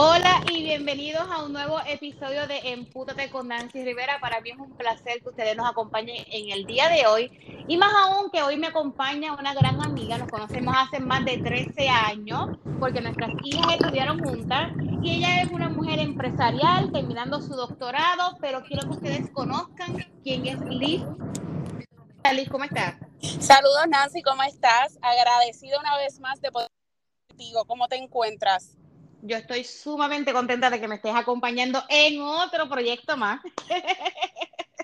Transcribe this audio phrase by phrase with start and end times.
[0.00, 4.20] Hola y bienvenidos a un nuevo episodio de Empútate con Nancy Rivera.
[4.20, 7.32] Para mí es un placer que ustedes nos acompañen en el día de hoy.
[7.66, 11.38] Y más aún que hoy me acompaña una gran amiga, nos conocemos hace más de
[11.38, 14.70] 13 años, porque nuestras hijas estudiaron juntas.
[15.02, 20.46] Y ella es una mujer empresarial, terminando su doctorado, pero quiero que ustedes conozcan quién
[20.46, 21.02] es Liz.
[22.32, 22.94] Liz, ¿cómo estás?
[23.40, 24.96] Saludos Nancy, ¿cómo estás?
[25.02, 26.68] Agradecida una vez más de poder
[27.30, 27.64] contigo.
[27.64, 28.77] ¿Cómo te encuentras?
[29.22, 33.40] Yo estoy sumamente contenta de que me estés acompañando en otro proyecto más.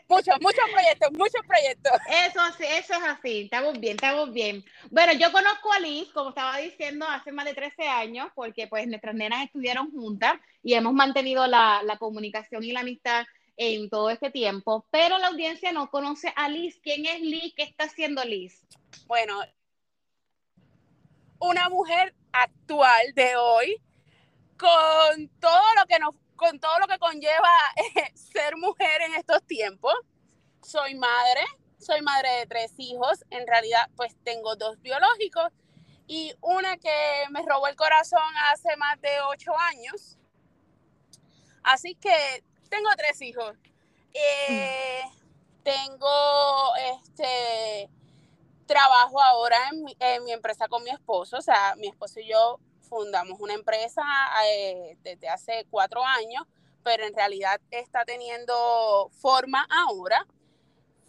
[0.06, 1.92] Muchos, muchos proyectos, muchos proyectos.
[2.26, 4.62] Eso, eso es así, estamos bien, estamos bien.
[4.90, 8.86] Bueno, yo conozco a Liz, como estaba diciendo, hace más de 13 años, porque pues
[8.86, 13.24] nuestras nenas estudiaron juntas y hemos mantenido la, la comunicación y la amistad
[13.56, 16.78] en todo este tiempo, pero la audiencia no conoce a Liz.
[16.82, 17.54] ¿Quién es Liz?
[17.56, 18.62] ¿Qué está haciendo Liz?
[19.06, 19.40] Bueno,
[21.38, 23.80] una mujer actual de hoy
[24.58, 29.42] con todo lo que nos, con todo lo que conlleva eh, ser mujer en estos
[29.44, 29.94] tiempos.
[30.62, 31.44] Soy madre,
[31.78, 33.24] soy madre de tres hijos.
[33.30, 35.48] En realidad, pues tengo dos biológicos
[36.06, 40.18] y una que me robó el corazón hace más de ocho años.
[41.62, 43.56] Así que tengo tres hijos.
[44.12, 45.02] Eh,
[45.62, 47.88] tengo este
[48.66, 52.58] trabajo ahora en en mi empresa con mi esposo, o sea, mi esposo y yo
[52.88, 54.02] fundamos una empresa
[54.46, 56.44] eh, desde hace cuatro años,
[56.82, 60.26] pero en realidad está teniendo forma ahora.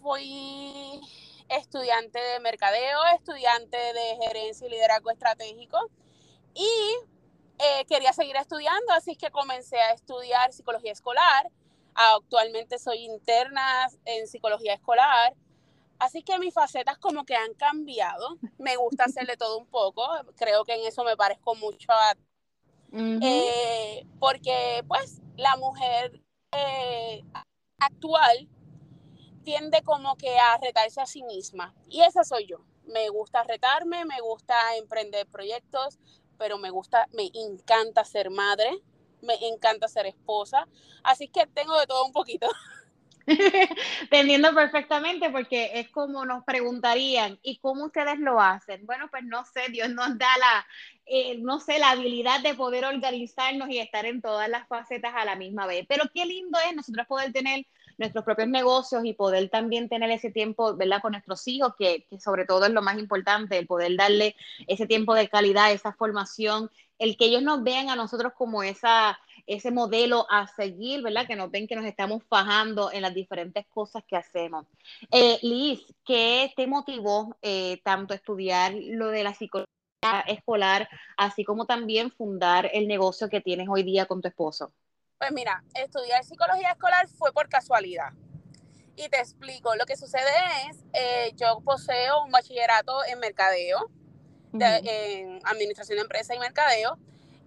[0.00, 1.00] Fui
[1.48, 5.78] estudiante de mercadeo, estudiante de gerencia y liderazgo estratégico
[6.54, 6.68] y
[7.58, 11.50] eh, quería seguir estudiando, así que comencé a estudiar psicología escolar.
[11.94, 15.34] Actualmente soy interna en psicología escolar
[15.98, 18.38] Así que mis facetas como que han cambiado.
[18.58, 20.06] Me gusta hacerle todo un poco.
[20.36, 22.14] Creo que en eso me parezco mucho a...
[22.92, 27.22] Eh, porque pues la mujer eh,
[27.78, 28.48] actual
[29.44, 31.74] tiende como que a retarse a sí misma.
[31.88, 32.58] Y esa soy yo.
[32.84, 35.98] Me gusta retarme, me gusta emprender proyectos,
[36.38, 38.70] pero me gusta, me encanta ser madre,
[39.22, 40.66] me encanta ser esposa.
[41.02, 42.48] Así que tengo de todo un poquito.
[44.10, 48.86] Te entiendo perfectamente porque es como nos preguntarían, ¿y cómo ustedes lo hacen?
[48.86, 50.66] Bueno, pues no sé, Dios nos da la,
[51.06, 55.24] eh, no sé, la habilidad de poder organizarnos y estar en todas las facetas a
[55.24, 55.86] la misma vez.
[55.88, 57.66] Pero qué lindo es nosotros poder tener
[57.98, 61.00] nuestros propios negocios y poder también tener ese tiempo, ¿verdad?
[61.02, 64.36] Con nuestros hijos, que, que sobre todo es lo más importante, el poder darle
[64.68, 69.18] ese tiempo de calidad, esa formación, el que ellos nos vean a nosotros como esa
[69.46, 71.26] ese modelo a seguir, ¿verdad?
[71.26, 74.66] Que nos ven que nos estamos fajando en las diferentes cosas que hacemos.
[75.10, 79.66] Eh, Liz, ¿qué te motivó eh, tanto estudiar lo de la psicología
[80.26, 84.72] escolar, así como también fundar el negocio que tienes hoy día con tu esposo?
[85.18, 88.12] Pues mira, estudiar psicología escolar fue por casualidad.
[88.96, 90.30] Y te explico, lo que sucede
[90.68, 93.90] es, eh, yo poseo un bachillerato en mercadeo,
[94.58, 96.98] en administración de empresa y mercadeo,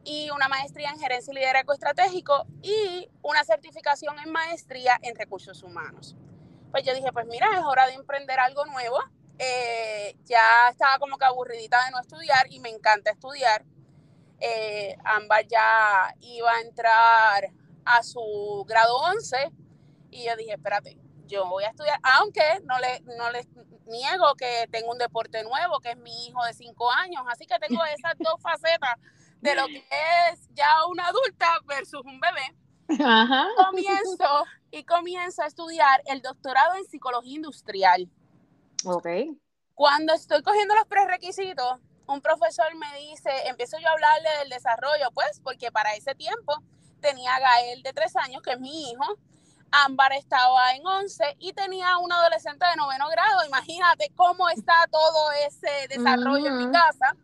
[0.04, 5.64] y una maestría en gerencia y liderazgo estratégico y una certificación en maestría en recursos
[5.64, 6.16] humanos.
[6.72, 9.00] Pues yo dije, pues mira, es hora de emprender algo nuevo.
[9.38, 13.64] Eh, ya estaba como que aburridita de no estudiar y me encanta estudiar.
[14.40, 17.52] Eh, Ámbar ya iba a entrar
[17.86, 19.52] a su grado 11
[20.12, 23.48] y yo dije, espérate, yo voy a estudiar, aunque no le, no les
[23.86, 27.58] niego que tengo un deporte nuevo, que es mi hijo de 5 años, así que
[27.60, 28.96] tengo esas dos facetas
[29.42, 29.86] de lo que
[30.32, 32.56] es ya una adulta versus un bebé.
[33.66, 38.10] Comienzo y comienzo a estudiar el doctorado en psicología industrial.
[38.86, 39.08] Ok.
[39.76, 45.12] Cuando estoy cogiendo los prerequisitos, un profesor me dice, empiezo yo a hablarle del desarrollo,
[45.14, 46.54] pues, porque para ese tiempo
[47.00, 49.18] tenía a Gael de tres años, que es mi hijo,
[49.72, 53.46] Ámbar estaba en 11 y tenía un adolescente de noveno grado.
[53.46, 57.16] Imagínate cómo está todo ese desarrollo en mi casa.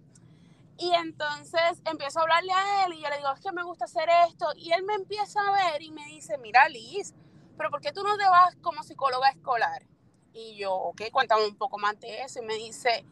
[0.78, 3.86] Y entonces empiezo a hablarle a él y yo le digo, es que me gusta
[3.86, 4.48] hacer esto.
[4.56, 7.13] Y él me empieza a ver y me dice, mira Liz,
[7.57, 9.86] pero ¿por qué tú no te vas como psicóloga escolar?
[10.33, 12.42] Y yo, ok, cuéntame un poco más de eso.
[12.42, 13.06] Y me dice,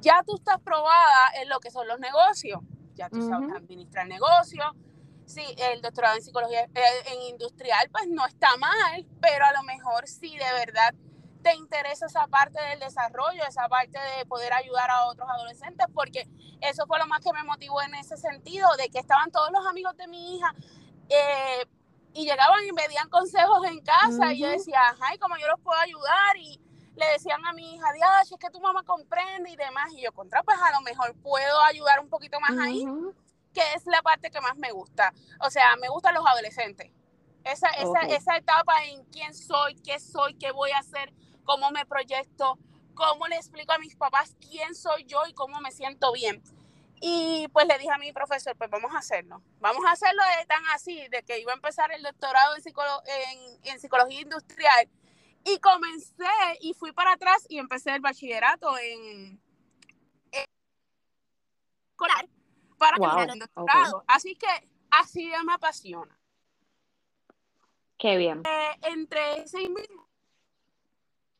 [0.00, 2.60] ya tú estás probada en lo que son los negocios.
[2.94, 4.66] Ya tú sabes administrar negocios.
[5.26, 9.62] Sí, el doctorado en psicología eh, en industrial, pues no está mal, pero a lo
[9.62, 10.92] mejor sí de verdad
[11.42, 16.28] te interesa esa parte del desarrollo, esa parte de poder ayudar a otros adolescentes, porque
[16.60, 19.66] eso fue lo más que me motivó en ese sentido, de que estaban todos los
[19.66, 20.54] amigos de mi hija
[21.08, 21.66] eh,
[22.12, 25.60] y llegaban y me pedían consejos en casa y yo decía, ay, ¿cómo yo los
[25.60, 26.36] puedo ayudar?
[26.36, 26.60] Y
[26.96, 30.12] le decían a mi hija, Dios, es que tu mamá comprende y demás, y yo,
[30.12, 32.84] contra, pues a lo mejor puedo ayudar un poquito más ahí.
[33.54, 35.12] que es la parte que más me gusta.
[35.40, 36.90] O sea, me gustan los adolescentes.
[37.42, 41.12] Esa, esa, esa etapa en quién soy, qué soy, qué voy a hacer,
[41.50, 42.58] cómo me proyecto,
[42.94, 46.40] cómo le explico a mis papás quién soy yo y cómo me siento bien.
[47.00, 49.42] Y pues le dije a mi profesor, pues vamos a hacerlo.
[49.58, 53.58] Vamos a hacerlo de tan así, de que iba a empezar el doctorado en, en,
[53.64, 54.88] en psicología industrial.
[55.44, 56.24] Y comencé
[56.60, 59.40] y fui para atrás y empecé el bachillerato en,
[61.90, 62.28] escolar
[62.78, 64.04] para terminar el doctorado.
[64.06, 66.16] Así que así me apasiona.
[67.98, 68.42] Qué bien.
[68.46, 69.58] Eh, entre ese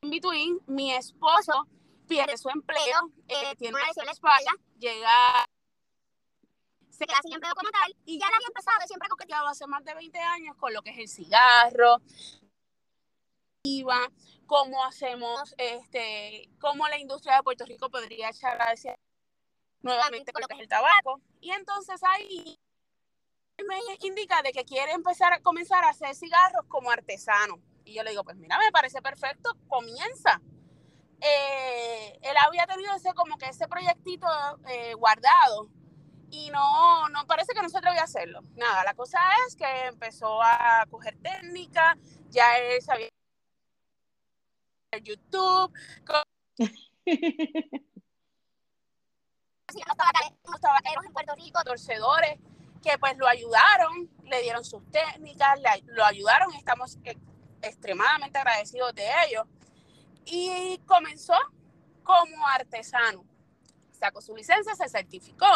[0.03, 1.67] in between, mi esposo
[2.09, 5.47] pierde su empleo, eh, tiene una lesión en la espalda, llega,
[6.91, 9.85] se queda sin empleo como tal, y ya le había empezado, siempre coqueteado hace más
[9.85, 11.99] de 20 años con lo que es el cigarro,
[13.63, 14.11] iba,
[14.47, 18.75] cómo hacemos, este, cómo la industria de Puerto Rico podría echar a
[19.83, 21.21] nuevamente con lo que es el tabaco.
[21.41, 22.59] Y entonces ahí
[23.67, 27.61] me indica de que quiere empezar a comenzar a hacer cigarros como artesano.
[27.91, 30.41] Y yo le digo, pues mira, me parece perfecto, comienza.
[31.21, 34.29] Eh, él había tenido ese como que ese proyectito
[34.69, 35.69] eh, guardado
[36.31, 38.43] y no, no parece que no se atrevió a hacerlo.
[38.55, 41.99] Nada, la cosa es que empezó a coger técnica,
[42.29, 43.09] ya él sabía
[45.03, 45.73] YouTube.
[46.57, 46.73] los
[50.61, 52.39] tabaqueros en Puerto Rico, torcedores,
[52.85, 57.17] que pues lo ayudaron, le dieron sus técnicas, lo ayudaron, estamos e,
[57.63, 59.45] extremadamente agradecidos de ellos.
[60.25, 61.35] Y comenzó
[62.03, 63.25] como artesano.
[63.93, 65.47] Sacó su licencia, se certificó,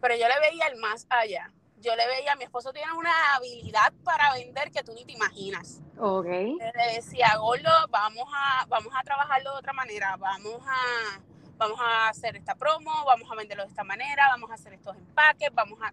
[0.00, 1.52] pero yo le veía el más allá.
[1.80, 5.80] Yo le veía, mi esposo tiene una habilidad para vender que tú ni te imaginas.
[5.98, 6.26] Ok.
[6.26, 11.20] Le decía, Gordo, vamos a, vamos a trabajarlo de otra manera, vamos a,
[11.56, 14.96] vamos a hacer esta promo, vamos a venderlo de esta manera, vamos a hacer estos
[14.96, 15.92] empaques, vamos a...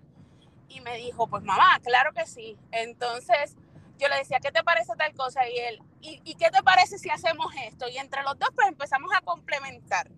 [0.69, 2.57] Y me dijo, pues mamá, claro que sí.
[2.71, 3.55] Entonces
[3.97, 4.74] yo le decía, ¿qué te parece
[5.05, 5.47] tal cosa?
[5.49, 7.87] Y él, ¿y, qué te parece si hacemos esto?
[7.87, 10.09] Y entre los dos pues empezamos a complementar.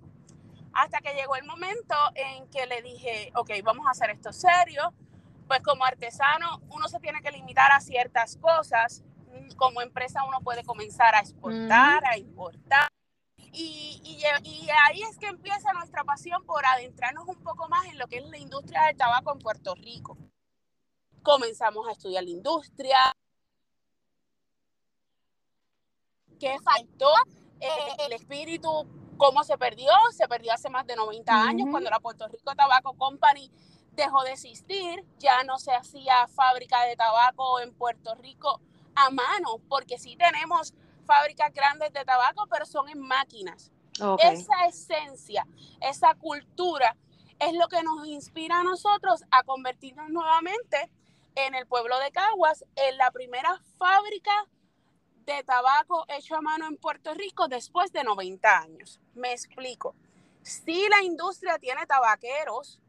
[0.74, 4.94] Hasta que llegó el momento en que le dije, ok, vamos a hacer esto serio.
[5.48, 9.04] Pues como artesano uno se tiene que limitar a ciertas cosas.
[9.56, 12.90] Como empresa uno puede comenzar a exportar, a importar
[13.52, 18.08] y, y, ahí es que empieza nuestra pasión por adentrarnos un poco más en lo
[18.08, 20.18] que es la industria del tabaco en Puerto Rico.
[21.24, 22.98] Comenzamos a estudiar la industria.
[26.40, 27.10] ¿Qué faltó?
[27.60, 27.70] Eh,
[28.06, 28.70] el espíritu,
[29.18, 29.90] cómo se perdió.
[30.12, 33.52] Se perdió hace más de 90 años cuando la Puerto Rico Tobacco Company
[33.94, 35.04] dejó de existir.
[35.20, 38.62] Ya no se hacía fábrica de tabaco en Puerto Rico
[38.96, 40.74] a mano, porque sí tenemos
[41.06, 43.72] fábricas grandes de tabaco, pero son en máquinas.
[44.20, 45.48] Esa esencia,
[45.82, 46.96] esa cultura
[47.40, 50.92] es lo que nos inspira a nosotros a convertirnos nuevamente
[51.36, 54.32] en el pueblo de Caguas, en la primera fábrica
[55.36, 59.00] de tabaco hecho a mano en Puerto Rico después de 90 años.
[59.14, 59.96] Me explico.
[60.42, 62.80] Si la industria tiene tabaqueros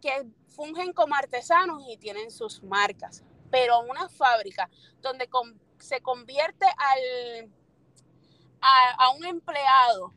[0.00, 4.70] que fungen como artesanos y tienen sus marcas, pero una fábrica
[5.00, 5.28] donde
[5.78, 7.50] se convierte al
[8.62, 10.12] a, un empleado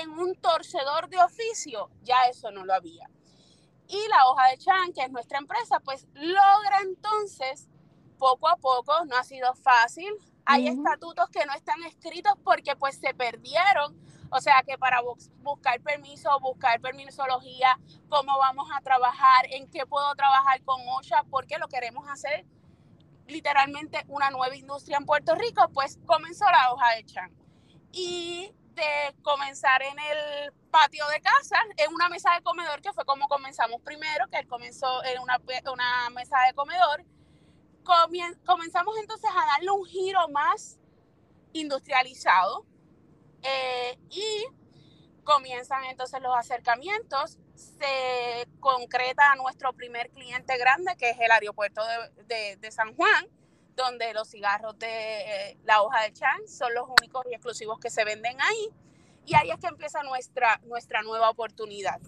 [0.00, 3.08] en un torcedor de oficio, ya eso no lo había.
[3.88, 7.66] Y la hoja de Chan, que es nuestra empresa, pues logra entonces,
[8.18, 10.14] poco a poco, no ha sido fácil.
[10.50, 13.94] Hay estatutos que no están escritos porque pues se perdieron.
[14.30, 15.02] O sea que para
[15.42, 17.78] buscar permiso, buscar permisología,
[18.08, 22.46] cómo vamos a trabajar, en qué puedo trabajar con OSHA, porque lo queremos hacer
[23.26, 27.30] literalmente una nueva industria en Puerto Rico, pues comenzó la hoja de Chan
[27.92, 33.04] y de comenzar en el patio de casa, en una mesa de comedor, que fue
[33.04, 35.38] como comenzamos primero, que él comenzó en una,
[35.70, 37.04] una mesa de comedor.
[38.44, 40.78] Comenzamos entonces a darle un giro más
[41.52, 42.64] industrializado
[43.42, 44.46] eh, y
[45.24, 47.38] comienzan entonces los acercamientos.
[47.54, 51.82] Se concreta nuestro primer cliente grande, que es el aeropuerto
[52.28, 53.26] de, de San Juan,
[53.74, 57.90] donde los cigarros de eh, la hoja de chan son los únicos y exclusivos que
[57.90, 58.68] se venden ahí.
[59.26, 62.00] Y ahí es que empieza nuestra, nuestra nueva oportunidad.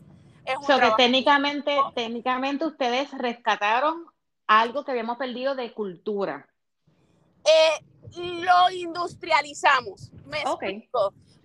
[0.45, 4.07] Es que técnicamente, técnicamente ustedes rescataron
[4.50, 6.49] algo que habíamos perdido de cultura.
[7.45, 7.85] Eh,
[8.16, 10.42] lo industrializamos, me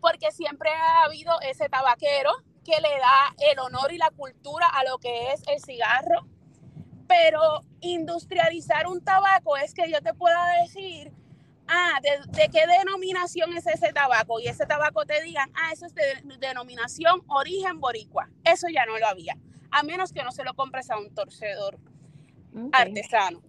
[0.02, 2.32] porque siempre ha habido ese tabaquero
[2.64, 6.26] que le da el honor y la cultura a lo que es el cigarro
[7.08, 11.12] pero industrializar un tabaco es que yo te pueda decir,
[11.68, 14.40] ah, de, qué denominación es ese tabaco?
[14.40, 18.30] Y ese tabaco te digan, ah, eso es de denominación origen boricua.
[18.44, 19.38] Eso ya no lo había,
[19.72, 21.78] a menos que no se lo compres a un torcedor.
[22.72, 23.42] Artesano.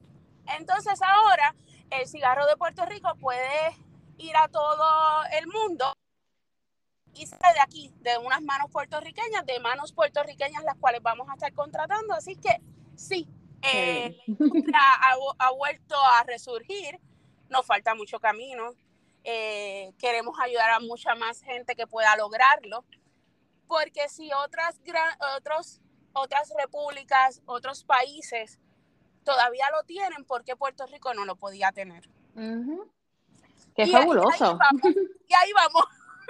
[0.58, 1.54] Entonces ahora
[1.90, 3.76] el cigarro de Puerto Rico puede
[4.18, 5.92] ir a todo el mundo
[7.14, 11.34] y sale de aquí, de unas manos puertorriqueñas, de manos puertorriqueñas las cuales vamos a
[11.34, 12.14] estar contratando.
[12.14, 12.60] Así que
[12.94, 13.26] sí,
[13.62, 14.16] eh,
[15.38, 17.00] ha, vuelto a resurgir,
[17.48, 18.72] nos falta mucho camino.
[19.24, 22.84] Eh, queremos ayudar a mucha más gente que pueda lograrlo,
[23.66, 24.80] porque si otras,
[25.36, 25.80] otros,
[26.12, 28.60] otras repúblicas, otros países
[29.26, 32.08] todavía lo tienen, ¿por qué Puerto Rico no lo podía tener?
[33.74, 34.58] Qué fabuloso.
[35.28, 35.84] Y ahí vamos.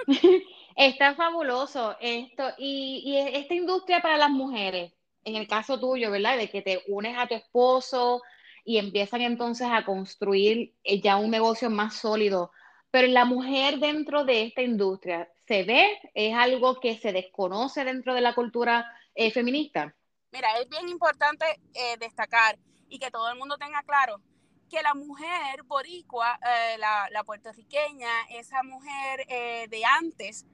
[0.75, 2.43] Está fabuloso esto.
[2.57, 4.91] Y, y, esta industria para las mujeres,
[5.23, 6.37] en el caso tuyo, ¿verdad?
[6.37, 8.21] De que te unes a tu esposo
[8.65, 12.51] y empiezan entonces a construir eh, ya un negocio más sólido.
[12.89, 15.87] Pero la mujer dentro de esta industria, ¿se ve?
[16.13, 19.95] ¿Es algo que se desconoce dentro de la cultura eh, feminista?
[20.31, 22.57] Mira, es bien importante eh, destacar
[22.89, 24.21] y que todo el mundo tenga claro
[24.69, 26.37] que la mujer boricua,
[26.77, 30.45] la, la, puertorriqueña, esa mujer de antes,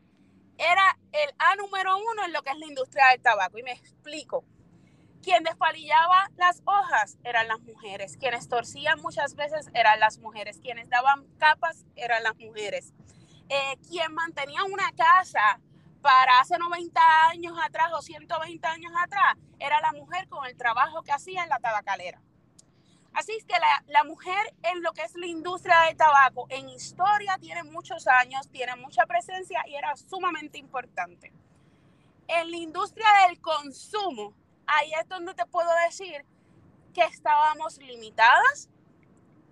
[0.57, 3.57] era el A número uno en lo que es la industria del tabaco.
[3.57, 4.43] Y me explico.
[5.21, 8.17] Quien despalillaba las hojas eran las mujeres.
[8.17, 10.59] Quienes torcían muchas veces eran las mujeres.
[10.61, 12.93] Quienes daban capas eran las mujeres.
[13.49, 15.61] Eh, quien mantenía una casa
[16.03, 21.01] para hace 90 años atrás o 120 años atrás era la mujer con el trabajo
[21.01, 22.21] que hacía en la tabacalera.
[23.13, 26.67] Así es que la, la, mujer en lo que es la industria del tabaco, en
[26.67, 31.31] historia, tiene muchos años, tiene mucha presencia y era sumamente importante.
[32.27, 34.33] En la industria del consumo,
[34.65, 36.25] ahí es donde te puedo decir
[36.93, 38.67] que estábamos limitadas,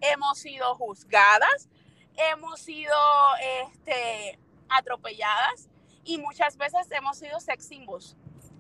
[0.02, 1.70] hemos sido juzgadas,
[2.16, 2.98] hemos sido
[3.64, 4.40] este,
[4.70, 5.71] atropelladas
[6.04, 8.16] y muchas veces hemos sido sex symbols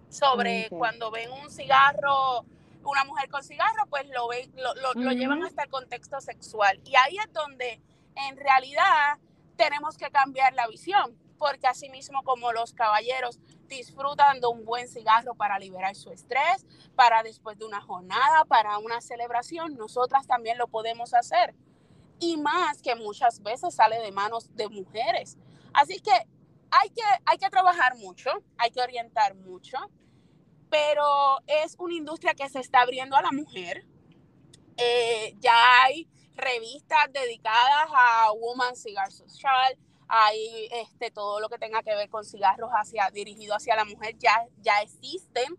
[0.09, 2.45] sobre cuando ven un cigarro,
[2.83, 6.79] una mujer con cigarro, pues lo, ven, lo, lo llevan hasta el contexto sexual.
[6.85, 7.81] Y ahí es donde
[8.15, 9.17] en realidad
[9.55, 14.87] tenemos que cambiar la visión porque así mismo como los caballeros disfrutan de un buen
[14.87, 20.59] cigarro para liberar su estrés, para después de una jornada, para una celebración, nosotras también
[20.59, 21.55] lo podemos hacer.
[22.19, 25.35] Y más que muchas veces sale de manos de mujeres.
[25.73, 26.11] Así que
[26.71, 29.77] hay que, hay que trabajar mucho, hay que orientar mucho,
[30.69, 33.85] pero es una industria que se está abriendo a la mujer.
[34.77, 41.83] Eh, ya hay revistas dedicadas a Woman Cigar Social, hay este, todo lo que tenga
[41.83, 45.57] que ver con cigarros hacia, dirigido hacia la mujer ya, ya existen.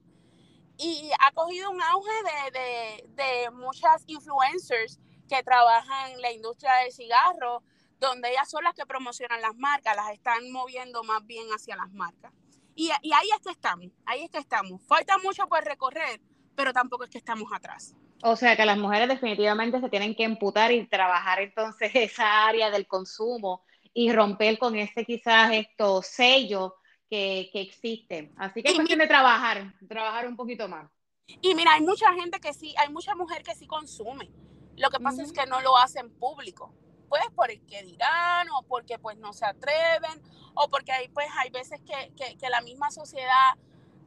[0.78, 2.10] Y ha cogido un auge
[2.52, 7.62] de, de, muchas influencers que trabajan en la industria del cigarro,
[8.02, 11.90] donde ellas son las que promocionan las marcas, las están moviendo más bien hacia las
[11.92, 12.32] marcas.
[12.74, 14.82] Y, y, ahí es que estamos, ahí es que estamos.
[14.86, 16.20] Falta mucho por recorrer,
[16.54, 17.94] pero tampoco es que estamos atrás.
[18.22, 22.70] O sea que las mujeres definitivamente se tienen que emputar y trabajar entonces esa área
[22.70, 26.76] del consumo y romper con ese quizás esto sello
[27.08, 28.32] que, que existe.
[28.36, 30.90] Así que es cuestión de trabajar, trabajar un poquito más.
[31.26, 34.30] Y mira, hay mucha gente que sí, hay mucha mujer que sí consume.
[34.76, 36.74] Lo que pasa es que no lo hacen público.
[37.12, 40.22] Pues por el que dirán, o porque pues no se atreven,
[40.54, 43.52] o porque hay, pues, hay veces que, que, que la misma sociedad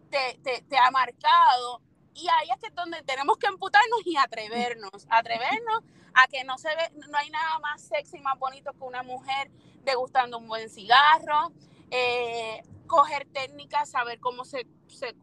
[0.09, 1.83] te, te, te, ha marcado.
[2.15, 5.83] Y ahí es que es donde tenemos que emputarnos y atrevernos, atrevernos
[6.15, 9.51] a que no se ve, no hay nada más sexy, más bonito que una mujer
[9.83, 11.51] degustando un buen cigarro,
[11.91, 15.13] eh, coger técnicas, saber cómo se, se,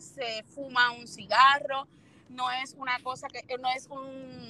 [0.00, 1.86] se, fuma un cigarro.
[2.28, 4.41] No es una cosa que no es un,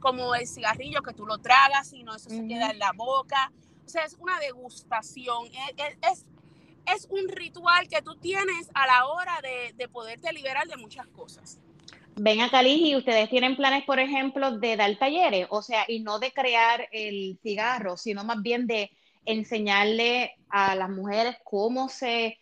[0.00, 3.52] como el cigarrillo que tú lo tragas, sino eso se queda en la boca.
[3.86, 5.46] O sea, es una degustación.
[5.46, 6.24] E, e, es,
[6.94, 11.06] es, un ritual que tú tienes a la hora de, de poderte liberar de muchas
[11.08, 11.58] cosas.
[12.16, 16.00] Ven a Cali y ustedes tienen planes, por ejemplo, de dar talleres, o sea, y
[16.00, 18.90] no de crear el cigarro, sino más bien de
[19.24, 22.38] enseñarle a las mujeres cómo se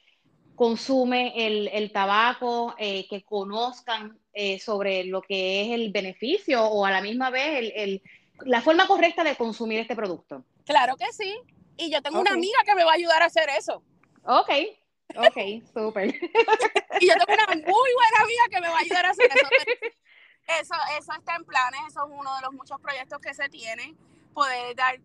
[0.55, 6.93] consume el, tabaco, eh, que conozcan eh, sobre lo que es el beneficio o a
[6.93, 8.01] la misma vez el,
[8.43, 10.45] la forma correcta de consumir este producto.
[10.65, 11.41] Claro que sí.
[11.77, 13.83] Y yo tengo una amiga que me va a ayudar a hacer eso.
[14.23, 14.51] Ok,
[15.17, 16.15] Ok, súper.
[17.01, 17.65] y yo tengo una muy
[17.95, 19.49] buena amiga que me va a ayudar a hacer eso.
[20.61, 23.95] Eso, eso está en planes, eso es uno de los muchos proyectos que se tienen,
[24.33, 24.99] poder dar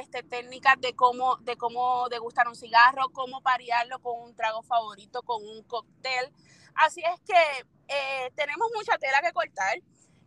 [0.00, 5.22] este, técnicas de cómo, de cómo degustar un cigarro, cómo parearlo con un trago favorito,
[5.22, 6.32] con un cóctel.
[6.74, 9.78] Así es que eh, tenemos mucha tela que cortar,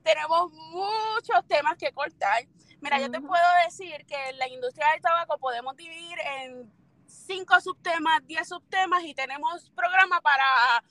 [0.03, 2.45] tenemos muchos temas que cortar.
[2.81, 6.71] Mira, yo te puedo decir que en la industria del tabaco podemos dividir en
[7.07, 10.83] cinco subtemas, diez subtemas y tenemos programa para,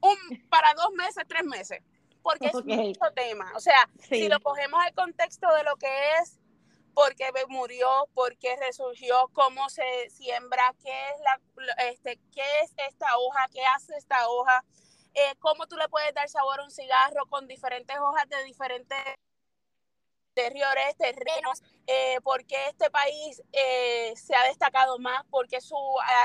[0.00, 0.16] un,
[0.48, 1.82] para dos meses, tres meses.
[2.22, 3.52] porque es mucho tema.
[3.54, 5.88] O sea, si lo cogemos el contexto de lo que
[6.20, 6.38] es,
[6.94, 12.72] por qué murió, por qué resurgió, cómo se siembra, qué es, la, este, qué es
[12.88, 14.64] esta hoja, qué hace esta hoja,
[15.14, 18.98] eh, cómo tú le puedes dar sabor a un cigarro con diferentes hojas de diferentes
[20.34, 25.76] interiores, terrenos, eh, porque este país eh, se ha destacado más, porque su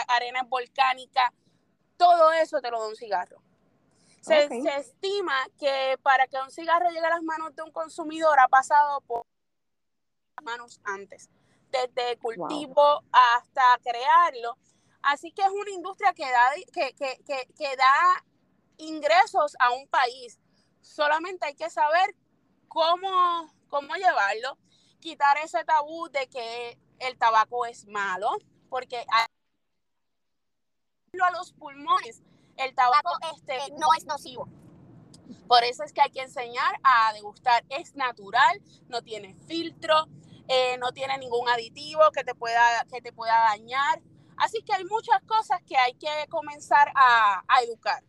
[0.07, 1.33] arena es volcánica,
[1.97, 3.41] todo eso te lo da un cigarro.
[4.21, 4.45] Se,
[4.77, 9.01] estima que para que un cigarro llegue a las manos de un consumidor ha pasado
[9.01, 9.23] por
[10.43, 11.29] manos antes,
[11.71, 14.57] desde cultivo hasta crearlo.
[15.01, 18.23] Así que es una industria que da, que, que, que da
[18.77, 20.39] ingresos a un país.
[20.81, 22.15] Solamente hay que saber
[22.67, 24.57] cómo cómo llevarlo,
[24.99, 28.31] quitar ese tabú de que el tabaco es malo,
[28.69, 29.27] porque a
[31.31, 32.21] los pulmones,
[32.57, 34.47] el tabaco este, no es nocivo.
[35.47, 37.65] Por eso es que hay que enseñar a degustar.
[37.69, 40.07] Es natural, no tiene filtro,
[40.47, 44.01] eh, no tiene ningún aditivo que te, pueda, que te pueda dañar.
[44.37, 48.03] Así que hay muchas cosas que hay que comenzar a, a educar.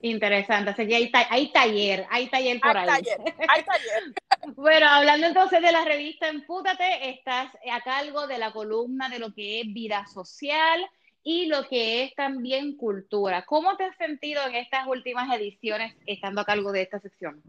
[0.00, 2.88] Interesante, así que hay, hay taller, hay taller por ahí.
[2.88, 4.14] hay taller.
[4.54, 9.34] bueno, hablando entonces de la revista Empútate, estás a cargo de la columna de lo
[9.34, 10.86] que es vida social
[11.24, 13.44] y lo que es también cultura.
[13.44, 17.42] ¿Cómo te has sentido en estas últimas ediciones estando a cargo de esta sección?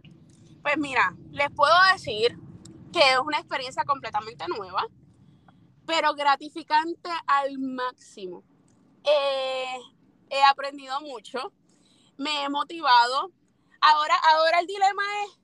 [0.64, 2.36] Pues mira, les puedo decir
[2.92, 4.88] que es una experiencia completamente nueva,
[5.86, 8.44] pero gratificante al máximo.
[9.04, 9.78] Eh,
[10.32, 11.54] he aprendido mucho
[12.20, 13.32] me he motivado.
[13.82, 15.40] Ahora, ahora el dilema es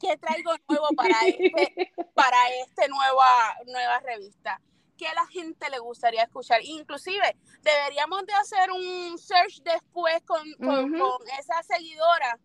[0.00, 4.60] qué traigo nuevo para este, para este nueva, nueva revista.
[4.96, 6.60] ¿Qué a la gente le gustaría escuchar?
[6.62, 12.38] Inclusive, deberíamos de hacer un search después con, con, esa seguidora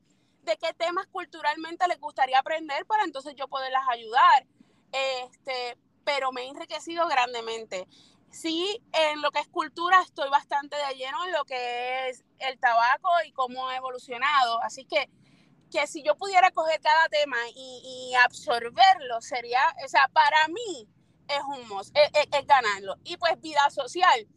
[0.44, 4.46] de qué temas culturalmente les gustaría aprender para entonces yo poderlas ayudar.
[4.92, 7.88] Este, pero me he enriquecido grandemente.
[8.31, 12.59] Sí, en lo que es cultura estoy bastante de lleno en lo que es el
[12.59, 14.61] tabaco y cómo ha evolucionado.
[14.61, 15.09] Así que,
[15.72, 20.87] que si yo pudiera coger cada tema y, absorberlo, sería, o sea, para mí
[21.27, 22.98] es un mos, es, ganarlo.
[23.03, 24.27] Y pues vida social,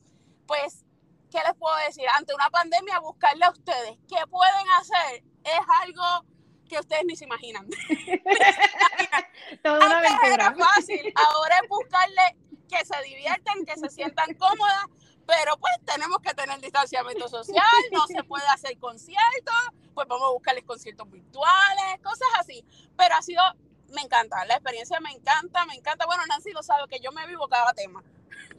[0.47, 0.85] pues,
[1.31, 2.05] ¿qué les puedo decir?
[2.17, 6.27] Ante una pandemia, buscarle a ustedes qué pueden hacer es algo
[6.69, 7.69] que ustedes ni se imaginan.
[9.63, 12.37] Todo una era fácil, ahora es buscarle
[12.71, 14.87] que se diviertan, que se sientan cómodas,
[15.27, 19.55] pero pues tenemos que tener distanciamiento social, no se puede hacer conciertos,
[19.95, 22.65] pues vamos a buscarles conciertos virtuales, cosas así.
[22.97, 23.43] Pero ha sido,
[23.95, 26.07] me encanta, la experiencia me encanta, me encanta.
[26.07, 28.03] Bueno, Nancy lo sabe que yo me vivo cada tema.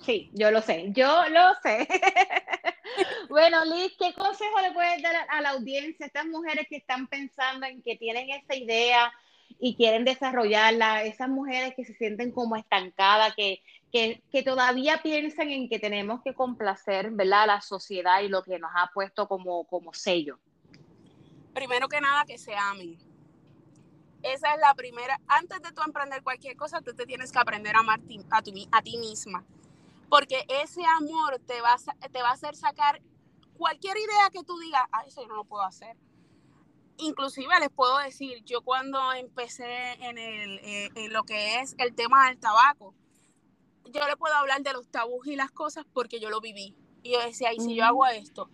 [0.06, 1.88] Sí, yo lo sé, yo lo sé.
[3.30, 7.08] bueno, Liz, ¿qué consejo le puedes dar a la audiencia, a estas mujeres que están
[7.08, 9.14] pensando en que tienen esa idea
[9.60, 13.62] y quieren desarrollarla, esas mujeres que se sienten como estancadas, que,
[13.92, 17.48] que, todavía piensan en que tenemos que complacer ¿verdad?
[17.48, 20.40] la sociedad y lo que nos ha puesto como, como sello?
[21.54, 22.98] Primero que nada, que se amen.
[24.24, 25.20] Esa es la primera.
[25.28, 28.00] Antes de tú emprender cualquier cosa, tú te tienes que aprender a amar
[28.32, 29.44] a, tu, a ti misma.
[30.10, 33.02] Porque ese amor te va, a, te va a hacer sacar
[33.58, 35.98] cualquier idea que tú digas, ah, eso yo no lo puedo hacer.
[36.98, 41.96] Inclusive les puedo decir, yo cuando empecé en, el, eh, en lo que es el
[41.96, 42.94] tema del tabaco,
[43.86, 46.76] yo le puedo hablar de los tabús y las cosas porque yo lo viví.
[47.04, 48.50] Y yo decía, y si yo hago esto,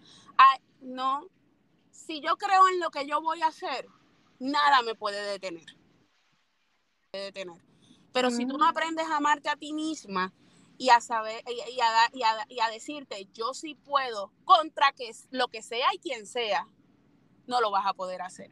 [0.82, 1.28] no,
[1.92, 3.88] si yo creo en lo que yo voy a hacer,
[4.40, 5.66] nada me puede detener.
[7.12, 7.62] detener.
[8.14, 10.34] Pero si tú no aprendes a amarte a ti misma
[10.78, 15.12] y a saber y a, y a, y a decirte, yo sí puedo contra que
[15.30, 16.68] lo que sea y quien sea,
[17.48, 18.52] no lo vas a poder hacer.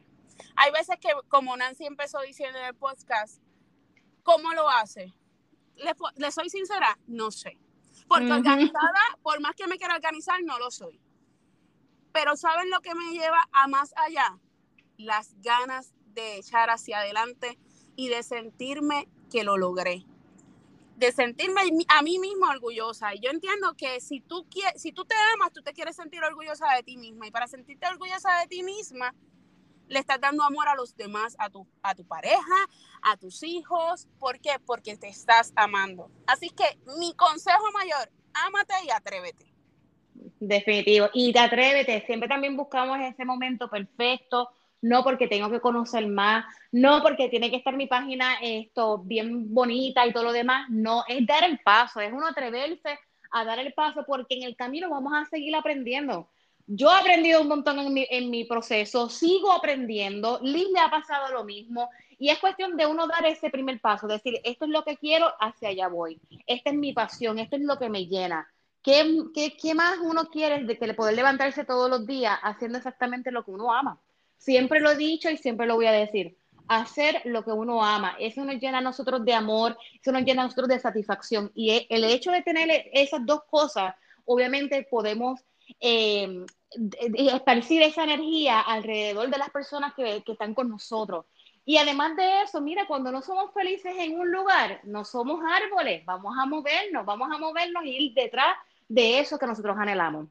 [0.55, 3.41] Hay veces que, como Nancy empezó diciendo en el podcast,
[4.23, 5.13] ¿cómo lo hace?
[5.77, 7.57] Le, soy sincera, no sé.
[8.07, 10.99] Porque organizada, por más que me quiera organizar, no lo soy.
[12.11, 14.39] Pero ¿saben lo que me lleva a más allá?
[14.97, 17.57] Las ganas de echar hacia adelante
[17.95, 20.05] y de sentirme que lo logré.
[20.97, 23.13] De sentirme a mí misma orgullosa.
[23.15, 26.67] Y yo entiendo que si tú, si tú te amas, tú te quieres sentir orgullosa
[26.75, 27.27] de ti misma.
[27.27, 29.13] Y para sentirte orgullosa de ti misma,
[29.87, 32.55] le estás dando amor a los demás, a tu, a tu pareja,
[33.01, 34.07] a tus hijos.
[34.19, 34.51] ¿Por qué?
[34.65, 36.09] Porque te estás amando.
[36.27, 39.53] Así que mi consejo mayor, ámate y atrévete.
[40.39, 41.09] Definitivo.
[41.13, 42.05] Y te atrévete.
[42.05, 44.49] Siempre también buscamos ese momento perfecto.
[44.81, 49.51] No porque tengo que conocer más, no porque tiene que estar mi página esto bien
[49.51, 50.69] bonita y todo lo demás.
[50.69, 52.99] No, es dar el paso, es uno atreverse
[53.31, 56.29] a dar el paso porque en el camino vamos a seguir aprendiendo
[56.67, 60.89] Yo he aprendido un montón en mi, en mi proceso, sigo aprendiendo, Liz le ha
[60.89, 64.71] pasado lo mismo y es cuestión de uno dar ese primer paso, decir, esto es
[64.71, 68.07] lo que quiero, hacia allá voy, esta es mi pasión, esto es lo que me
[68.07, 68.47] llena.
[68.81, 73.31] ¿Qué, qué, qué más uno quiere de que poder levantarse todos los días haciendo exactamente
[73.31, 73.99] lo que uno ama?
[74.37, 78.15] Siempre lo he dicho y siempre lo voy a decir hacer lo que uno ama.
[78.19, 81.51] Eso nos llena a nosotros de amor, eso nos llena a nosotros de satisfacción.
[81.55, 85.41] Y el hecho de tener esas dos cosas, obviamente podemos
[85.79, 91.25] eh, esparcir esa energía alrededor de las personas que, que están con nosotros.
[91.63, 96.05] Y además de eso, mira, cuando no somos felices en un lugar, no somos árboles,
[96.05, 98.55] vamos a movernos, vamos a movernos y ir detrás
[98.87, 100.27] de eso que nosotros anhelamos.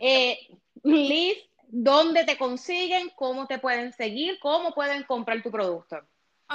[0.00, 0.38] Eh,
[0.82, 1.36] Liz,
[1.68, 5.98] dónde te consiguen, cómo te pueden seguir, cómo pueden comprar tu producto.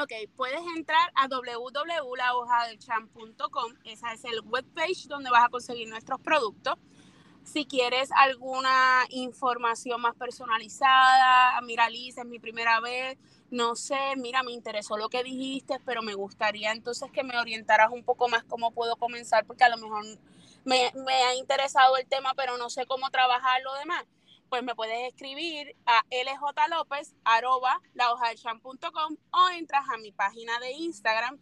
[0.01, 6.75] Ok, puedes entrar a www.lahojadelchamp.com, esa es el webpage donde vas a conseguir nuestros productos.
[7.43, 13.17] Si quieres alguna información más personalizada, mira Liz, es mi primera vez,
[13.49, 17.91] no sé, mira, me interesó lo que dijiste, pero me gustaría entonces que me orientaras
[17.91, 20.05] un poco más cómo puedo comenzar, porque a lo mejor
[20.65, 24.05] me, ha interesado el tema, pero no sé cómo trabajar lo demás
[24.49, 26.67] pues me puedes escribir a ljlopez.com
[29.31, 31.37] o entras a mi página de Instagram,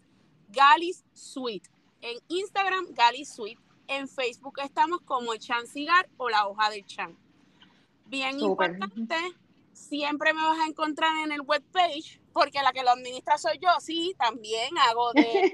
[0.49, 1.63] Galis Sweet.
[2.01, 3.57] En Instagram, Galis Sweet.
[3.87, 7.17] En Facebook estamos como Chan Cigar o la hoja del Chan.
[8.05, 9.15] Bien importante,
[9.73, 13.69] siempre me vas a encontrar en el webpage, porque la que lo administra soy yo,
[13.79, 15.53] sí, también hago de,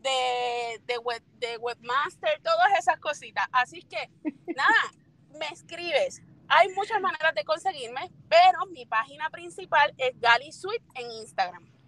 [0.00, 3.46] de, de, web, de webmaster, todas esas cositas.
[3.52, 4.10] Así que,
[4.54, 4.92] nada,
[5.38, 6.22] me escribes.
[6.48, 11.79] Hay muchas maneras de conseguirme, pero mi página principal es Gali Suite en Instagram.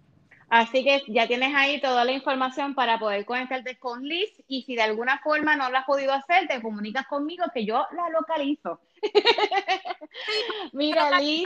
[0.55, 4.75] Así que ya tienes ahí toda la información para poder conectarte con Liz y si
[4.75, 8.79] de alguna forma no lo has podido hacer, te comunicas conmigo que yo la localizo.
[10.73, 11.43] Mira, Liz,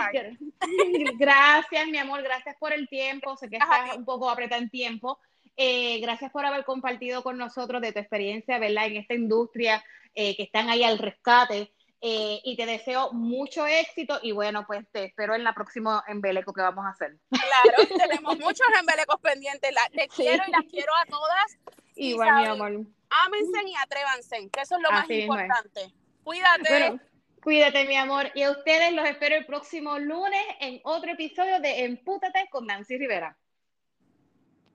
[1.17, 3.37] gracias, mi amor, gracias por el tiempo.
[3.37, 5.19] Sé que estás un poco apretada en tiempo.
[5.55, 8.87] Eh, gracias por haber compartido con nosotros de tu experiencia, ¿verdad?
[8.87, 9.81] En esta industria
[10.15, 11.71] eh, que están ahí al rescate.
[11.99, 16.53] Eh, y te deseo mucho éxito y bueno, pues te espero en la próxima embeleco
[16.53, 17.17] que vamos a hacer.
[17.29, 19.71] Claro, tenemos muchos embelecos pendientes.
[19.73, 21.57] La, les quiero y las quiero a todas.
[21.95, 22.71] Igual, mi amor.
[23.09, 25.91] Ámense y atrévanse, que eso es lo más importante.
[26.23, 26.99] Cuídate.
[27.41, 28.29] cuídate, mi amor.
[28.35, 32.97] Y a ustedes los espero el próximo lunes en otro episodio de Empútate con Nancy
[32.97, 33.35] Rivera.